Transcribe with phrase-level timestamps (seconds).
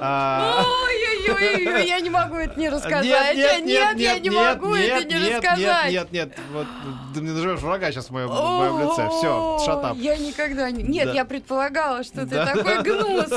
[0.00, 3.04] Ой-ой-ой, я не могу это не рассказать.
[3.04, 5.92] Нет, нет, нет, я не могу это не нет, рассказать.
[5.92, 6.66] Нет, нет, нет, вот
[7.14, 9.08] ты мне называешь врага сейчас в моем, лице.
[9.18, 9.96] Все, шатап.
[9.96, 10.82] Я никогда не...
[10.82, 13.30] Нет, я предполагала, что ты такой гнус.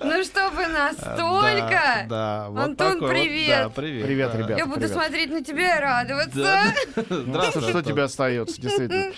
[0.00, 2.06] Ну, чтобы настолько.
[2.08, 3.64] Да, да, вот Антон, привет.
[3.64, 4.06] да, привет.
[4.06, 4.38] Привет, да.
[4.38, 4.58] ребят.
[4.58, 6.38] Я буду смотреть на тебя и радоваться.
[6.38, 6.74] Да.
[7.10, 9.12] Ну, Здравствуй, что тебе остается, действительно.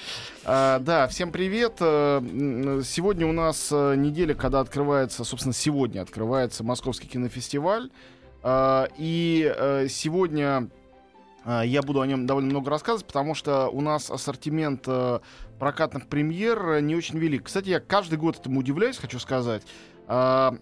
[0.50, 1.74] А, да, всем привет.
[1.80, 2.22] Э,
[2.82, 7.90] Сегодня у нас э, неделя, когда открывается, собственно, сегодня открывается Московский кинофестиваль.
[8.42, 10.70] А, И э, сегодня
[11.44, 14.88] а, я буду о нем довольно много рассказывать, потому что у нас ассортимент
[15.58, 17.44] прокатных премьер не очень велик.
[17.44, 19.64] Кстати, я каждый год этому удивляюсь, хочу сказать.
[20.08, 20.56] А,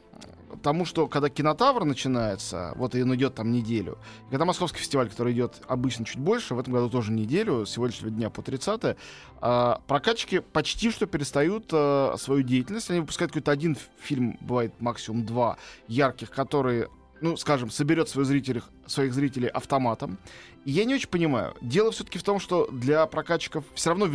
[0.62, 5.08] Тому, что когда кинотавр начинается, вот и он идет там неделю, и когда московский фестиваль,
[5.08, 8.97] который идет обычно чуть больше, в этом году тоже неделю, с сегодняшнего дня по 30
[9.41, 12.91] а, прокатчики почти что перестают а, свою деятельность.
[12.91, 15.56] Они выпускают какой-то один фильм, бывает максимум два
[15.88, 16.88] ярких, которые,
[17.20, 20.19] ну, скажем, соберет своих зрителей, своих зрителей автоматом.
[20.64, 21.55] И я не очень понимаю.
[21.61, 24.09] Дело все-таки в том, что для прокатчиков все равно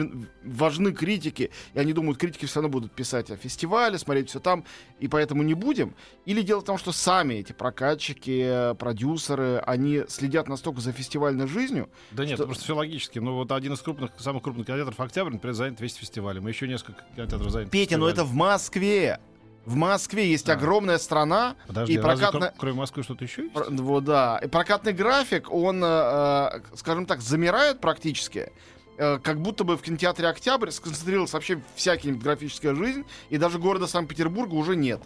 [0.43, 4.65] важны критики, и они думают, критики все равно будут писать о фестивале, смотреть все там,
[4.99, 5.95] и поэтому не будем.
[6.25, 11.89] Или дело в том, что сами эти прокатчики, продюсеры, они следят настолько за фестивальной жизнью,
[12.11, 13.19] Да нет, Что- это просто все логически.
[13.19, 16.47] Ну вот один из крупных, самых крупных кинотеатров «Октябрь», например, занят весь фестивалем.
[16.47, 18.33] И еще несколько кинотеатров заняты Петя, но это фестивалем.
[18.33, 19.19] в Москве.
[19.65, 20.53] В Москве есть А.
[20.53, 23.53] огромная страна, Подожди, и а разве кроме Москвы что-то еще есть?
[23.53, 24.39] Пр- Вот, да.
[24.43, 28.51] И прокатный график, он, э, э, скажем так, замирает практически.
[28.97, 33.87] Э, Как будто бы в кинотеатре «Октябрь» сконцентрировалась вообще вся кинематографическая жизнь, и даже города
[33.87, 35.01] Санкт-Петербурга уже нет.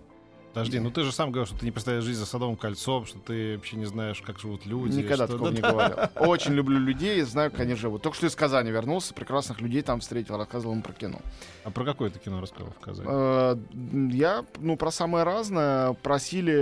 [0.55, 3.19] Подожди, ну ты же сам говорил, что ты не представляешь жизнь за Садовым кольцом, что
[3.19, 4.95] ты вообще не знаешь, как живут люди.
[4.97, 5.97] Никогда что- такого не говорил.
[6.16, 8.01] Очень люблю людей, знаю, как они живут.
[8.01, 11.19] Только что из Казани вернулся, прекрасных людей там встретил, рассказывал им про кино.
[11.66, 13.07] А про какое ты кино рассказал в Казани?
[13.11, 13.57] Э,
[14.11, 15.91] Я, ну, про самое разное.
[15.93, 16.55] Просили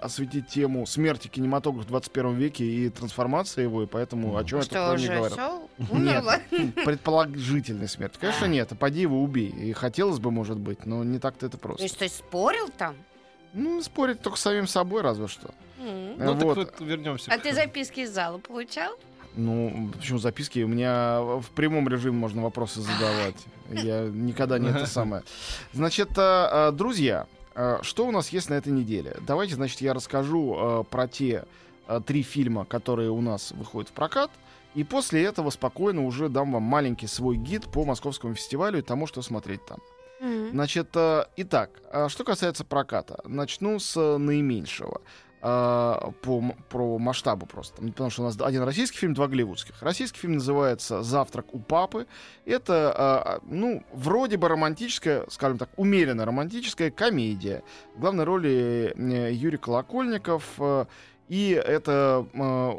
[0.00, 4.64] осветить тему смерти кинематографа в 21 веке и трансформации его, и поэтому о чем я
[4.64, 5.36] Что, такого не говорил.
[5.36, 5.68] все?
[5.98, 8.18] Нет, предположительной смерти.
[8.20, 8.70] Конечно, нет.
[8.70, 9.48] А поди его убей.
[9.48, 11.82] И хотелось бы, может быть, но не так-то это То просто.
[11.82, 12.94] есть ты спорил там?
[13.52, 15.50] Ну, спорить только с самим собой, разве что.
[15.78, 16.16] М.
[16.18, 16.54] Ну вот.
[16.56, 17.30] так вот вернемся.
[17.32, 18.92] А к- ты записки из зала получал?
[19.36, 20.60] Ну, почему записки?
[20.62, 23.36] У меня в прямом режиме можно вопросы задавать.
[23.70, 25.22] Я никогда не это самое.
[25.72, 29.16] Значит, э, э, друзья, э, что у нас есть на этой неделе?
[29.26, 31.44] Давайте, значит, я расскажу про те
[32.06, 34.30] три фильма, которые у нас выходят в прокат.
[34.76, 39.08] И после этого спокойно уже дам вам маленький свой гид по московскому фестивалю и тому,
[39.08, 39.78] что смотреть там.
[40.20, 40.50] М.
[40.50, 45.00] Значит, э, итак, а что касается проката, начну с э, наименьшего.
[45.42, 47.82] э, по, про масштабу просто.
[47.82, 49.82] Ну, Потому что у нас один российский фильм, два голливудских.
[49.82, 52.06] Российский фильм называется «Завтрак у папы».
[52.44, 57.62] Это, э, ну, вроде бы романтическая, скажем так, умеренно романтическая комедия.
[57.96, 60.44] В главной роли э, Юрий Колокольников.
[60.58, 60.84] э,
[61.30, 62.72] И это э,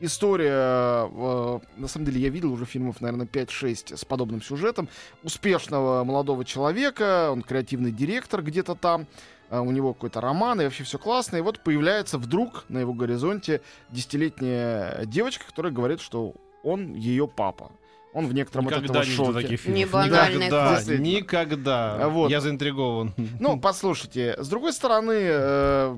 [0.00, 4.88] история, э, на самом деле я видел уже фильмов, наверное, 5-6 с подобным сюжетом,
[5.22, 9.06] успешного молодого человека, он креативный директор где-то там,
[9.50, 12.92] а, у него какой-то роман, и вообще все классно, и вот появляется вдруг на его
[12.92, 13.60] горизонте
[13.90, 17.70] десятилетняя девочка, которая говорит, что он ее папа.
[18.12, 19.32] Он в некотором от Никогда этого не шоке.
[19.42, 19.76] таких фильмов.
[19.76, 21.96] Не Никогда, никогда.
[22.04, 22.30] А вот.
[22.30, 23.12] Я заинтригован.
[23.40, 25.96] Ну, послушайте, с другой стороны, э,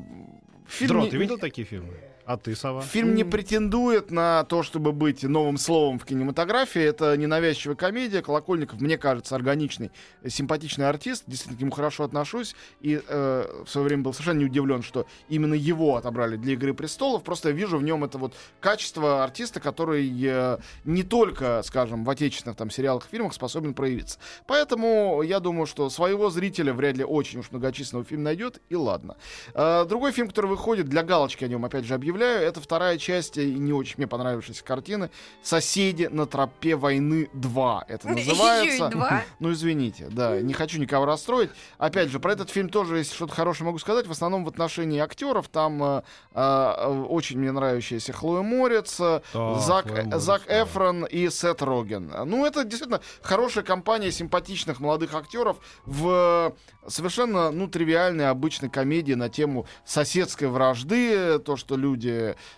[0.66, 1.92] фильм, Дрон, не- ты видел такие фильмы?
[2.26, 2.82] А ты, Сова?
[2.82, 6.82] фильм не претендует на то, чтобы быть новым словом в кинематографии.
[6.82, 8.20] Это ненавязчивая комедия.
[8.20, 9.92] Колокольников, мне кажется, органичный,
[10.26, 11.22] симпатичный артист.
[11.28, 12.56] Действительно, к нему хорошо отношусь.
[12.80, 16.74] И э, в свое время был совершенно не удивлен, что именно его отобрали для «Игры
[16.74, 17.22] престолов».
[17.22, 22.10] Просто я вижу в нем это вот качество артиста, который э, не только, скажем, в
[22.10, 24.18] отечественных там сериалах, фильмах способен проявиться.
[24.48, 29.16] Поэтому я думаю, что своего зрителя вряд ли очень уж многочисленного фильм найдет, и ладно.
[29.54, 32.98] Э, другой фильм, который выходит, для галочки о нем опять же объявляю, объявляю, это вторая
[32.98, 35.10] часть э, не очень мне понравившейся картины
[35.42, 37.80] «Соседи на тропе войны 2».
[37.88, 38.90] Это и называется.
[39.38, 41.50] Ну, извините, да, не хочу никого расстроить.
[41.78, 44.98] Опять же, про этот фильм тоже, если что-то хорошее могу сказать, в основном в отношении
[44.98, 45.48] актеров.
[45.48, 46.02] Там э,
[46.32, 50.62] э, очень мне нравящаяся Хлоя Морец, Да, Зак, Хлоя Морец, Зак да.
[50.62, 52.12] Эфрон и Сет Роген.
[52.24, 56.54] Ну, это действительно хорошая компания симпатичных молодых актеров в
[56.88, 62.05] совершенно, ну, тривиальной, обычной комедии на тему соседской вражды, то, что люди,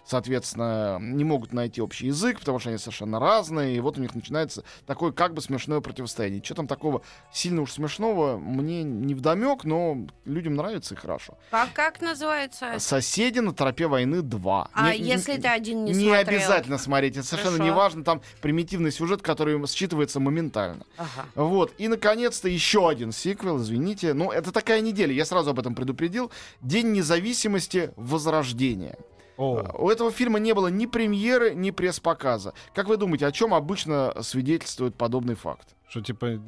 [0.04, 4.14] соответственно, не могут найти общий язык, потому что они совершенно разные, и вот у них
[4.14, 6.42] начинается такое как бы смешное противостояние.
[6.42, 7.02] Что там такого
[7.32, 11.38] сильно уж смешного, мне не вдомек, но людям нравится и хорошо.
[11.50, 12.78] Как, как называется?
[12.78, 14.68] «Соседи на тропе войны 2».
[14.72, 16.20] А Не- не- если ты один не, не смотрел?
[16.20, 17.72] обязательно смотреть, это совершенно Хорошо.
[17.72, 20.84] не важно, там примитивный сюжет, который считывается моментально.
[20.96, 21.26] Ага.
[21.34, 24.14] Вот, и, наконец-то, еще один сиквел, извините.
[24.14, 26.30] Ну, это такая неделя, я сразу об этом предупредил.
[26.60, 28.96] День независимости Возрождения.
[29.38, 32.52] У этого фильма не было ни премьеры, ни пресс-показа.
[32.74, 35.76] Как вы думаете, о чем обычно свидетельствует подобный факт?
[35.88, 36.40] что типа,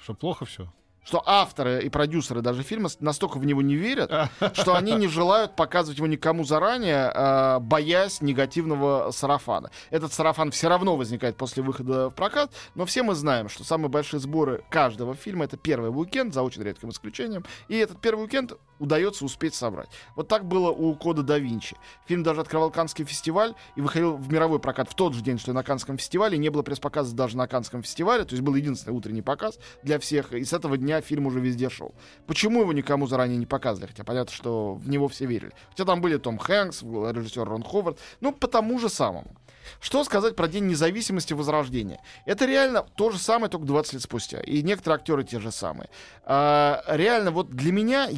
[0.00, 0.72] что плохо все?
[1.04, 4.10] Что авторы и продюсеры даже фильма настолько в него не верят,
[4.52, 9.70] что они не желают показывать его никому заранее, а, боясь негативного сарафана.
[9.88, 13.88] Этот сарафан все равно возникает после выхода в прокат, но все мы знаем, что самые
[13.88, 18.58] большие сборы каждого фильма это первый уикенд, за очень редким исключением, и этот первый уикенд
[18.78, 19.88] удается успеть собрать.
[20.14, 21.76] Вот так было у Кода да Винчи.
[22.06, 25.50] Фильм даже открывал Каннский фестиваль и выходил в мировой прокат в тот же день, что
[25.50, 26.38] и на Каннском фестивале.
[26.38, 30.32] Не было пресс-показа даже на Каннском фестивале, то есть был единственный утренний показ для всех,
[30.32, 31.94] и с этого дня фильм уже везде шел.
[32.26, 33.90] Почему его никому заранее не показывали?
[33.90, 35.52] Хотя понятно, что в него все верили.
[35.70, 39.34] Хотя там были Том Хэнкс, режиссер Рон Ховард, ну, по тому же самому.
[39.80, 42.00] Что сказать про День независимости Возрождения?
[42.24, 44.40] Это реально то же самое, только 20 лет спустя.
[44.40, 45.88] И некоторые актеры те же самые.
[46.24, 48.08] А, реально, вот для меня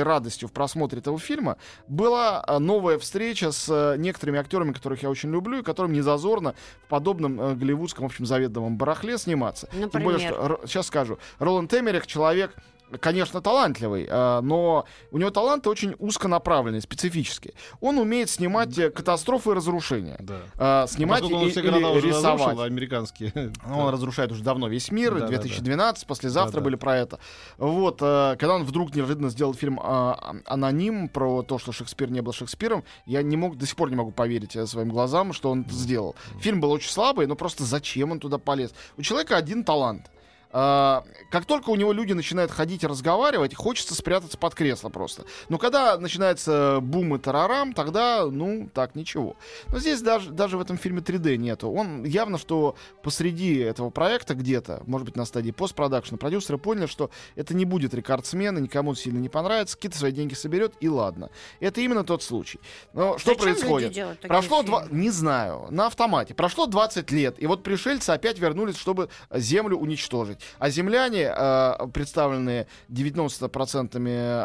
[0.00, 1.56] единственной радостью в просмотре этого фильма
[1.88, 6.00] была а, новая встреча с а, некоторыми актерами, которых я очень люблю, и которым не
[6.00, 6.54] зазорно
[6.84, 9.68] в подобном а, голливудском, в общем, заведомом барахле сниматься.
[9.72, 10.58] Тем более, Например?
[10.58, 12.54] что, сейчас скажу, Роланд Эмерих человек
[12.98, 17.54] конечно, талантливый, а, но у него таланты очень узконаправленные, специфические.
[17.80, 20.16] Он умеет снимать э, катастрофы и разрушения.
[20.20, 20.40] Да.
[20.56, 22.40] А, Снимать Поскольку он и- все города уже рисовать.
[22.40, 23.32] разрушил, американские.
[23.66, 25.12] Он разрушает уже давно весь мир.
[25.14, 25.28] Да-да-да.
[25.28, 26.64] 2012, послезавтра Да-да.
[26.64, 27.18] были про это.
[27.58, 32.20] Вот, э, когда он вдруг неожиданно сделал фильм а, «Аноним» про то, что Шекспир не
[32.20, 35.50] был Шекспиром, я не мог, до сих пор не могу поверить э, своим глазам, что
[35.50, 36.16] он сделал.
[36.40, 38.72] Фильм был очень слабый, но просто зачем он туда полез?
[38.96, 40.10] У человека один талант.
[40.52, 45.24] А, как только у него люди начинают ходить и разговаривать, хочется спрятаться под кресло просто.
[45.48, 49.36] Но когда начинается бум и тарарам, тогда, ну, так, ничего.
[49.68, 51.70] Но здесь даже, даже в этом фильме 3D нету.
[51.70, 57.10] Он явно, что посреди этого проекта где-то, может быть, на стадии постпродакшена, продюсеры поняли, что
[57.36, 61.30] это не будет рекордсмена, никому сильно не понравится, какие-то свои деньги соберет, и ладно.
[61.60, 62.58] Это именно тот случай.
[62.92, 64.20] Но что Зачем происходит?
[64.22, 64.86] Прошло два...
[64.90, 65.68] Не знаю.
[65.70, 66.34] На автомате.
[66.34, 70.39] Прошло 20 лет, и вот пришельцы опять вернулись, чтобы Землю уничтожить.
[70.58, 73.96] А земляне, э, представленные 90%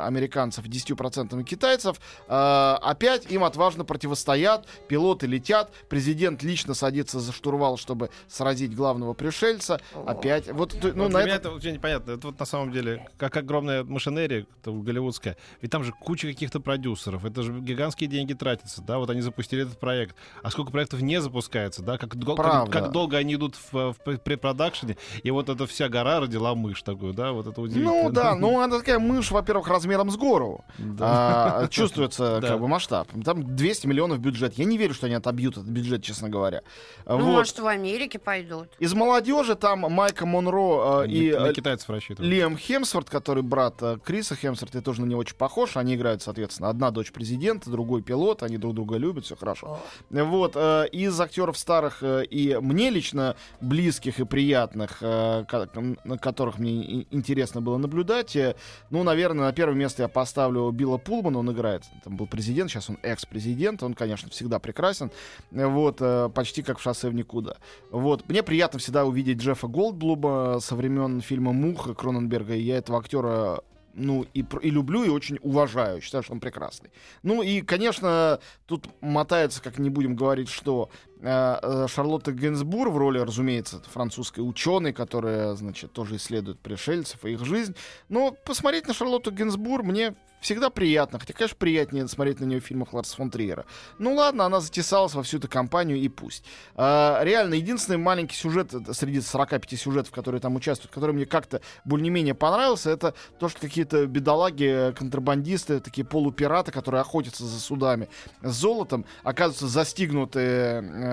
[0.06, 4.68] американцев, 10% китайцев, э, опять им отважно противостоят.
[4.88, 9.80] Пилоты летят, президент лично садится за штурвал, чтобы сразить главного пришельца.
[10.06, 10.52] Опять.
[10.52, 11.42] Вот, ну, Вот на для меня это...
[11.48, 12.12] это вообще непонятно.
[12.12, 15.38] Это вот на самом деле как огромная машинерия это голливудская.
[15.62, 17.26] Ведь там же куча каких-то продюсеров.
[17.26, 18.82] Это же гигантские деньги тратятся.
[18.82, 20.16] Да, вот они запустили этот проект.
[20.44, 21.98] А сколько проектов не запускается, да?
[21.98, 24.98] Как, дол- как, как долго они идут в, в пре- предпродакшене.
[25.24, 27.32] И вот эта вся гора родила мышь такую, да?
[27.32, 28.04] Вот это удивительно.
[28.04, 30.64] Ну да, ну она такая мышь, во-первых, размером с гору.
[31.00, 32.48] А, чувствуется Да.
[32.50, 33.08] как бы масштаб.
[33.24, 34.54] Там 200 миллионов бюджет.
[34.56, 36.62] Я не верю, что они отобьют этот бюджет, честно говоря.
[37.06, 37.26] Ну, Вот.
[37.26, 38.70] может, в Америке пойдут.
[38.80, 42.32] Из молодежи там Майка Монро э, и на китайцев рассчитывают.
[42.32, 45.78] Лиам Хемсворт, который брат э, Криса Хемсворта, и тоже на него очень похож.
[45.78, 48.44] Они играют, соответственно, одна дочь президента, другой пилот.
[48.44, 49.80] Они друг друга любят, все хорошо.
[50.10, 55.46] Вот, э, из актеров старых э, и мне лично близких и приятных, э,
[55.82, 58.56] на которых мне интересно было наблюдать, э,
[58.90, 62.90] ну, наверное, на первое место я поставлю Билла Пулмана, он играет, там был президент, сейчас
[62.90, 65.12] он экс-президент, он, конечно, всегда прекрасен,
[65.52, 67.58] Э, вот, э, почти как в «Шоссе в никуда».
[67.92, 73.00] Вот, мне приятно всегда увидеть Джеффа Голдблума со времен фильма «Муха» Кроненберга, и я этого
[73.00, 73.62] актера
[73.98, 76.02] ну, и, и люблю, и очень уважаю.
[76.02, 76.92] Считаю, что он прекрасный.
[77.24, 80.90] Ну, и, конечно, тут мотается, как не будем говорить, что
[81.26, 87.76] Шарлотта Генсбур в роли, разумеется, французской ученой, которая, значит, тоже исследует пришельцев и их жизнь.
[88.10, 90.16] Но посмотреть на Шарлотту Генсбур мне
[90.46, 91.20] всегда приятно.
[91.20, 93.66] Хотя, конечно, приятнее смотреть на нее в фильмах Ларса фон Триера.
[93.98, 96.46] Ну ладно, она затесалась во всю эту компанию и пусть.
[96.76, 101.62] А, реально, единственный маленький сюжет э, среди 45 сюжетов, которые там участвуют, который мне как-то
[101.84, 108.08] более-менее понравился, это то, что какие-то бедолаги, контрабандисты, такие полупираты, которые охотятся за судами
[108.44, 110.40] с золотом, оказываются застигнуты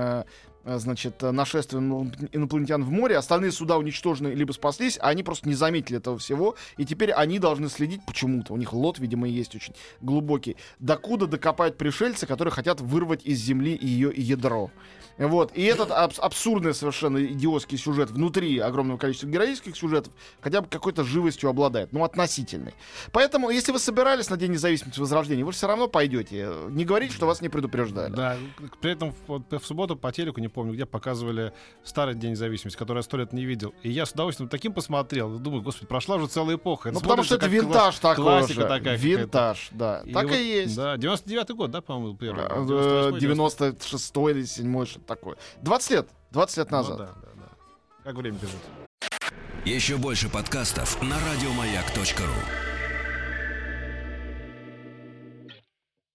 [0.02, 0.24] э, э,
[0.64, 5.98] значит, нашествием инопланетян в море, остальные суда уничтожены либо спаслись, а они просто не заметили
[5.98, 10.56] этого всего, и теперь они должны следить почему-то, у них лот, видимо, есть очень глубокий,
[10.78, 14.70] докуда докопают пришельцы, которые хотят вырвать из земли ее ядро.
[15.18, 15.52] Вот.
[15.54, 21.04] И этот абс- абсурдный совершенно идиотский сюжет внутри огромного количества героических сюжетов хотя бы какой-то
[21.04, 21.92] живостью обладает.
[21.92, 22.74] Ну, относительной.
[23.12, 26.50] Поэтому, если вы собирались на День независимости Возрождения, вы все равно пойдете.
[26.70, 28.12] Не говорите, что вас не предупреждали.
[28.12, 28.38] Да,
[28.80, 31.52] при этом вот в субботу по телеку, не помню, где показывали
[31.84, 33.74] старый День независимости, который я сто лет не видел.
[33.82, 35.38] И я с удовольствием таким посмотрел.
[35.38, 36.92] Думаю, господи, прошла уже целая эпоха.
[36.92, 38.68] Ну, потому что это винтаж кла- такой классика же.
[38.68, 38.96] такая.
[38.96, 40.02] Винтаж, да.
[40.04, 40.76] И так вот, и есть.
[40.76, 42.44] Да, 99-й год, да, по-моему, был первый?
[42.44, 45.36] Э, 98-й, 96 или 7 что-то такое.
[45.62, 46.08] 20 лет.
[46.30, 46.98] 20 лет Ну назад.
[46.98, 47.48] да, да, да.
[48.04, 48.56] Как время бежит.
[49.64, 52.71] Еще больше подкастов на радиомаяк.ру.